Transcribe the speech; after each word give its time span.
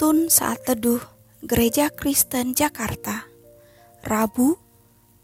Penuntun 0.00 0.32
Saat 0.32 0.64
Teduh 0.64 1.04
Gereja 1.44 1.92
Kristen 1.92 2.56
Jakarta. 2.56 3.28
Rabu 4.00 4.56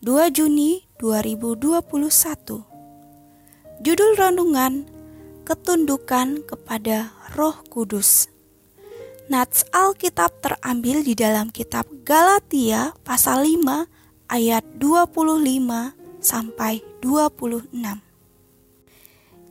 2 0.04 0.28
Juni 0.28 0.84
2021 1.00 1.80
Judul 3.80 4.10
Renungan 4.20 4.84
Ketundukan 5.48 6.44
kepada 6.44 7.08
Roh 7.32 7.56
Kudus. 7.72 8.28
Nats 9.32 9.64
Alkitab 9.72 10.44
terambil 10.44 11.00
di 11.00 11.16
dalam 11.16 11.48
kitab 11.48 11.88
Galatia 12.04 12.92
pasal 13.00 13.48
5 13.48 14.28
ayat 14.28 14.60
25 14.76 16.20
sampai 16.20 16.84
26 17.00 17.72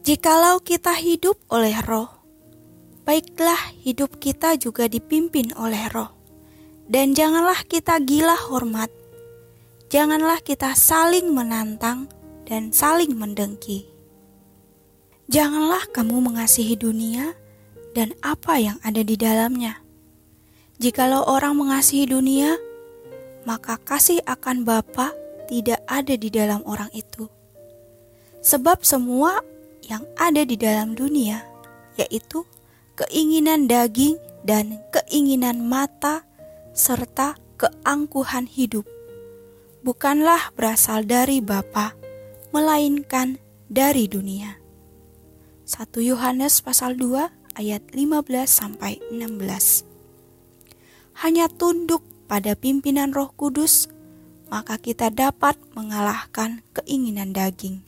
Jikalau 0.05 0.61
kita 0.61 0.93
hidup 0.93 1.41
oleh 1.49 1.73
roh 1.81 2.14
baiklah 3.05 3.71
hidup 3.85 4.17
kita 4.17 4.57
juga 4.57 4.89
dipimpin 4.89 5.53
oleh 5.55 5.85
roh. 5.93 6.11
Dan 6.85 7.17
janganlah 7.17 7.65
kita 7.65 7.97
gila 8.01 8.37
hormat, 8.49 8.93
janganlah 9.89 10.37
kita 10.41 10.77
saling 10.77 11.33
menantang 11.33 12.05
dan 12.45 12.69
saling 12.69 13.17
mendengki. 13.17 13.89
Janganlah 15.25 15.89
kamu 15.89 16.21
mengasihi 16.21 16.77
dunia 16.77 17.33
dan 17.97 18.13
apa 18.21 18.61
yang 18.61 18.77
ada 18.85 19.01
di 19.01 19.17
dalamnya. 19.17 19.81
Jikalau 20.77 21.25
orang 21.25 21.57
mengasihi 21.57 22.05
dunia, 22.05 22.53
maka 23.49 23.81
kasih 23.81 24.21
akan 24.29 24.61
Bapa 24.61 25.09
tidak 25.49 25.81
ada 25.89 26.13
di 26.13 26.29
dalam 26.29 26.61
orang 26.69 26.93
itu. 26.93 27.25
Sebab 28.45 28.85
semua 28.85 29.41
yang 29.81 30.05
ada 30.13 30.45
di 30.45 30.53
dalam 30.53 30.93
dunia, 30.93 31.41
yaitu 31.97 32.45
keinginan 32.95 33.67
daging 33.67 34.15
dan 34.47 34.79
keinginan 34.95 35.67
mata, 35.67 36.23
serta 36.71 37.35
keangkuhan 37.59 38.47
hidup, 38.47 38.87
bukanlah 39.83 40.51
berasal 40.55 41.03
dari 41.03 41.43
Bapa, 41.43 41.95
melainkan 42.55 43.39
dari 43.67 44.07
dunia. 44.07 44.59
1 45.67 45.91
Yohanes 46.03 46.61
pasal 46.63 46.95
2 46.95 47.59
ayat 47.59 47.83
15 47.91 48.47
sampai 48.47 49.01
16. 49.11 49.83
Hanya 51.25 51.47
tunduk 51.47 52.03
pada 52.27 52.53
pimpinan 52.53 53.15
Roh 53.15 53.31
Kudus, 53.33 53.87
maka 54.51 54.77
kita 54.77 55.09
dapat 55.09 55.57
mengalahkan 55.73 56.61
keinginan 56.75 57.33
daging. 57.33 57.81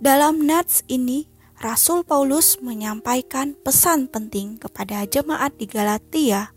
Dalam 0.00 0.44
nats 0.44 0.84
ini 0.88 1.28
Rasul 1.60 2.08
Paulus 2.08 2.56
menyampaikan 2.64 3.52
pesan 3.52 4.08
penting 4.08 4.56
kepada 4.56 5.04
jemaat 5.04 5.52
di 5.60 5.68
Galatia 5.68 6.56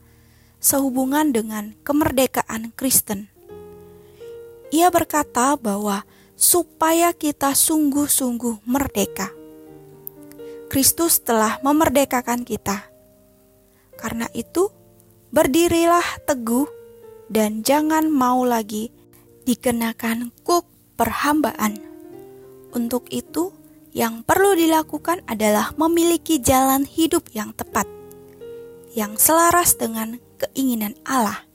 sehubungan 0.63 1.35
dengan 1.35 1.75
kemerdekaan 1.83 2.71
Kristen. 2.71 3.27
Ia 4.71 4.87
berkata 4.87 5.59
bahwa 5.59 6.07
supaya 6.39 7.11
kita 7.11 7.51
sungguh-sungguh 7.51 8.63
merdeka, 8.63 9.27
Kristus 10.71 11.19
telah 11.19 11.59
memerdekakan 11.59 12.47
kita. 12.47 12.87
Karena 13.99 14.31
itu, 14.31 14.71
berdirilah 15.35 16.23
teguh 16.23 16.71
dan 17.27 17.59
jangan 17.59 18.07
mau 18.07 18.47
lagi 18.47 18.87
dikenakan 19.43 20.31
kuk 20.47 20.63
perhambaan. 20.95 21.75
Untuk 22.71 23.11
itu, 23.11 23.51
yang 23.93 24.25
perlu 24.25 24.57
dilakukan 24.57 25.21
adalah 25.29 25.71
memiliki 25.77 26.41
jalan 26.41 26.83
hidup 26.83 27.29
yang 27.31 27.53
tepat, 27.53 27.85
yang 28.97 29.15
selaras 29.21 29.77
dengan 29.77 30.17
keinginan 30.41 30.97
Allah, 31.05 31.45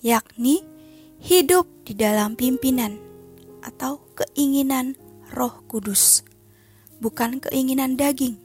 yakni 0.00 0.64
hidup 1.20 1.68
di 1.84 1.92
dalam 1.92 2.34
pimpinan 2.34 2.96
atau 3.60 4.00
keinginan 4.16 4.96
Roh 5.36 5.62
Kudus, 5.68 6.24
bukan 6.98 7.38
keinginan 7.44 8.00
daging. 8.00 8.40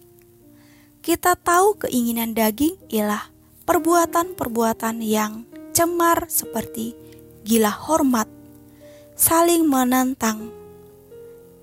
Kita 0.99 1.39
tahu 1.39 1.87
keinginan 1.87 2.35
daging 2.35 2.75
ialah 2.91 3.31
perbuatan-perbuatan 3.63 4.99
yang 4.99 5.47
cemar 5.71 6.27
seperti 6.27 6.95
gila 7.47 7.71
hormat, 7.71 8.27
saling 9.15 9.63
menentang, 9.63 10.51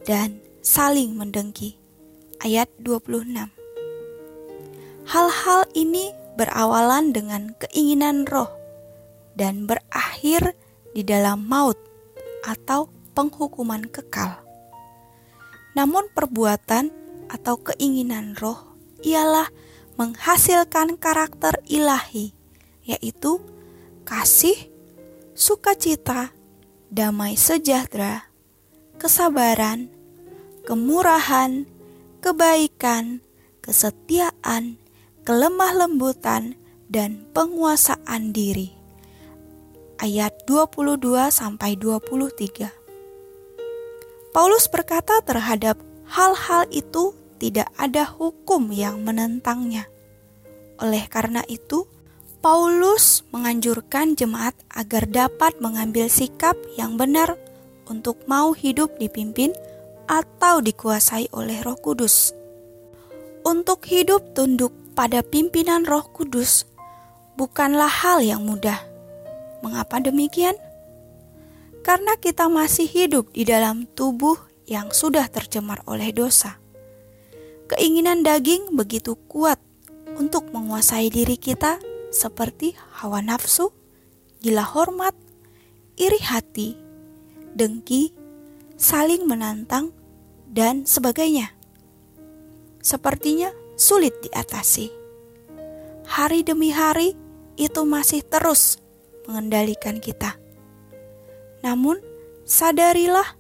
dan 0.09 0.44
saling 0.65 1.13
mendengki. 1.13 1.77
Ayat 2.41 2.73
26. 2.81 3.53
Hal-hal 5.05 5.61
ini 5.77 6.17
berawalan 6.41 7.13
dengan 7.13 7.53
keinginan 7.61 8.25
roh 8.25 8.49
dan 9.37 9.69
berakhir 9.69 10.57
di 10.97 11.05
dalam 11.05 11.45
maut 11.45 11.77
atau 12.49 12.89
penghukuman 13.13 13.85
kekal. 13.93 14.41
Namun 15.77 16.09
perbuatan 16.17 16.89
atau 17.29 17.61
keinginan 17.61 18.33
roh 18.41 18.65
ialah 19.05 19.53
menghasilkan 20.01 20.97
karakter 20.97 21.61
ilahi, 21.69 22.33
yaitu 22.89 23.39
kasih, 24.09 24.57
sukacita, 25.37 26.33
damai 26.89 27.39
sejahtera, 27.39 28.33
kesabaran, 28.99 29.94
kemurahan, 30.65 31.69
kebaikan, 32.25 33.21
kesetiaan, 33.61 34.81
kelemah 35.29 35.77
lembutan, 35.77 36.57
dan 36.89 37.29
penguasaan 37.37 38.33
diri. 38.33 38.73
Ayat 40.01 40.33
22 40.49 41.29
sampai 41.33 41.77
23. 41.77 42.73
Paulus 44.35 44.67
berkata 44.67 45.23
terhadap 45.23 45.79
hal-hal 46.09 46.67
itu 46.75 47.15
tidak 47.39 47.69
ada 47.77 48.09
hukum 48.09 48.73
yang 48.73 49.05
menentangnya. 49.05 49.87
Oleh 50.83 51.07
karena 51.07 51.45
itu, 51.47 51.87
Paulus 52.43 53.25
menganjurkan 53.33 54.17
jemaat 54.19 54.53
agar 54.69 55.09
dapat 55.09 55.57
mengambil 55.61 56.11
sikap 56.11 56.59
yang 56.77 57.01
benar 57.01 57.39
untuk 57.89 58.21
mau 58.29 58.53
hidup 58.53 58.97
dipimpin 59.01 59.55
atau 60.09 60.61
dikuasai 60.61 61.33
oleh 61.33 61.61
Roh 61.65 61.79
Kudus. 61.79 62.33
Untuk 63.45 63.85
hidup 63.89 64.33
tunduk 64.33 64.73
pada 64.97 65.21
pimpinan 65.21 65.85
Roh 65.85 66.07
Kudus 66.13 66.65
bukanlah 67.37 67.91
hal 67.91 68.25
yang 68.25 68.47
mudah. 68.47 68.81
Mengapa 69.61 70.01
demikian? 70.01 70.57
Karena 71.85 72.17
kita 72.17 72.49
masih 72.49 72.89
hidup 72.89 73.29
di 73.37 73.45
dalam 73.45 73.85
tubuh 73.93 74.37
yang 74.65 74.89
sudah 74.93 75.29
tercemar 75.29 75.85
oleh 75.85 76.09
dosa. 76.17 76.57
Keinginan 77.69 78.25
daging 78.25 78.73
begitu 78.73 79.17
kuat 79.29 79.61
untuk 80.17 80.49
menguasai 80.53 81.13
diri 81.13 81.37
kita, 81.37 81.81
seperti 82.13 82.77
hawa 83.01 83.21
nafsu, 83.21 83.73
gila 84.41 84.65
hormat, 84.65 85.13
iri 85.97 86.21
hati, 86.21 86.77
dengki, 87.57 88.13
saling 88.77 89.27
menantang, 89.27 89.95
dan 90.55 90.87
sebagainya. 90.87 91.51
Sepertinya 92.79 93.51
sulit 93.75 94.15
diatasi. 94.23 94.87
Hari 96.07 96.47
demi 96.47 96.71
hari 96.71 97.19
itu 97.59 97.83
masih 97.83 98.23
terus 98.23 98.79
mengendalikan 99.27 99.99
kita. 99.99 100.39
Namun, 101.67 101.99
sadarilah 102.47 103.35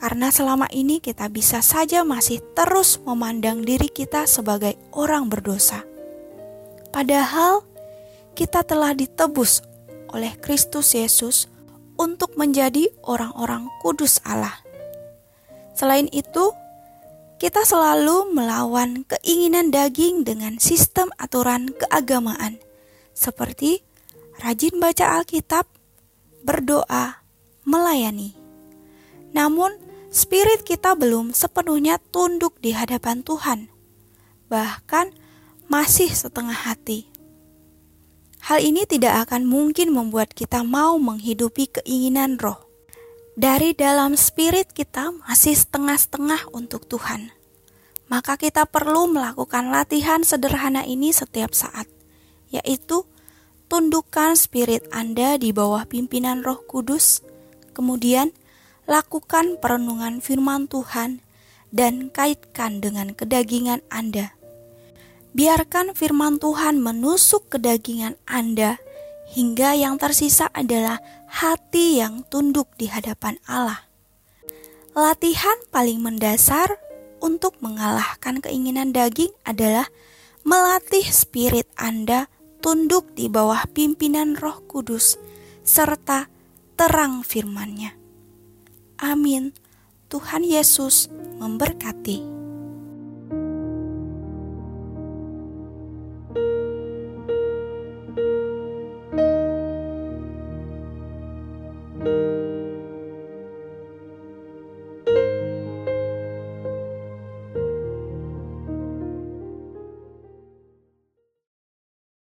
karena 0.00 0.32
selama 0.32 0.66
ini 0.72 0.98
kita 1.04 1.28
bisa 1.28 1.60
saja 1.60 2.02
masih 2.02 2.40
terus 2.56 2.96
memandang 3.04 3.60
diri 3.62 3.92
kita 3.92 4.24
sebagai 4.24 4.74
orang 4.96 5.28
berdosa. 5.28 5.84
Padahal 6.90 7.62
kita 8.32 8.64
telah 8.64 8.96
ditebus 8.96 9.60
oleh 10.10 10.32
Kristus 10.40 10.96
Yesus 10.96 11.51
untuk 12.02 12.34
menjadi 12.34 12.90
orang-orang 13.06 13.70
kudus 13.78 14.18
Allah. 14.26 14.58
Selain 15.78 16.10
itu, 16.10 16.50
kita 17.38 17.62
selalu 17.62 18.34
melawan 18.34 19.06
keinginan 19.06 19.70
daging 19.70 20.26
dengan 20.26 20.58
sistem 20.58 21.14
aturan 21.14 21.70
keagamaan, 21.70 22.58
seperti 23.14 23.86
rajin 24.42 24.82
baca 24.82 25.22
Alkitab, 25.22 25.70
berdoa, 26.42 27.22
melayani. 27.62 28.34
Namun, 29.30 29.70
spirit 30.10 30.66
kita 30.66 30.98
belum 30.98 31.30
sepenuhnya 31.30 32.02
tunduk 32.10 32.58
di 32.58 32.74
hadapan 32.74 33.22
Tuhan, 33.22 33.70
bahkan 34.50 35.14
masih 35.70 36.10
setengah 36.10 36.66
hati. 36.66 37.11
Hal 38.42 38.58
ini 38.58 38.82
tidak 38.90 39.30
akan 39.30 39.46
mungkin 39.46 39.94
membuat 39.94 40.34
kita 40.34 40.66
mau 40.66 40.98
menghidupi 40.98 41.70
keinginan 41.78 42.42
roh. 42.42 42.58
Dari 43.38 43.70
dalam 43.70 44.18
spirit 44.18 44.74
kita 44.74 45.14
masih 45.14 45.54
setengah-setengah 45.54 46.50
untuk 46.50 46.90
Tuhan. 46.90 47.30
Maka 48.10 48.34
kita 48.34 48.66
perlu 48.66 49.08
melakukan 49.08 49.70
latihan 49.70 50.26
sederhana 50.26 50.82
ini 50.82 51.14
setiap 51.14 51.54
saat, 51.54 51.86
yaitu 52.50 53.06
tundukkan 53.70 54.34
spirit 54.34 54.84
Anda 54.90 55.38
di 55.38 55.54
bawah 55.54 55.86
pimpinan 55.86 56.42
Roh 56.42 56.60
Kudus, 56.66 57.22
kemudian 57.72 58.34
lakukan 58.90 59.56
perenungan 59.62 60.18
firman 60.18 60.66
Tuhan 60.66 61.24
dan 61.70 62.10
kaitkan 62.10 62.82
dengan 62.82 63.14
kedagingan 63.14 63.80
Anda. 63.88 64.34
Biarkan 65.32 65.96
firman 65.96 66.36
Tuhan 66.36 66.76
menusuk 66.84 67.48
kedagingan 67.48 68.20
Anda 68.28 68.76
hingga 69.32 69.72
yang 69.72 69.96
tersisa 69.96 70.52
adalah 70.52 71.00
hati 71.24 71.96
yang 71.96 72.20
tunduk 72.28 72.68
di 72.76 72.92
hadapan 72.92 73.40
Allah. 73.48 73.88
Latihan 74.92 75.56
paling 75.72 76.04
mendasar 76.04 76.76
untuk 77.24 77.56
mengalahkan 77.64 78.44
keinginan 78.44 78.92
daging 78.92 79.32
adalah 79.48 79.88
melatih 80.44 81.08
spirit 81.08 81.64
Anda 81.80 82.28
tunduk 82.60 83.16
di 83.16 83.32
bawah 83.32 83.64
pimpinan 83.72 84.36
Roh 84.36 84.60
Kudus 84.68 85.16
serta 85.64 86.28
terang 86.76 87.24
firman-Nya. 87.24 87.96
Amin. 89.00 89.56
Tuhan 90.12 90.44
Yesus 90.44 91.08
memberkati. 91.40 92.31